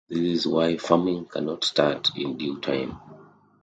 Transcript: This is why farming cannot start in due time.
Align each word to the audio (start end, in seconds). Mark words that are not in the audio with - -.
This 0.09 0.19
is 0.19 0.47
why 0.47 0.77
farming 0.77 1.25
cannot 1.25 1.63
start 1.63 2.09
in 2.17 2.35
due 2.35 2.59
time. 2.59 2.99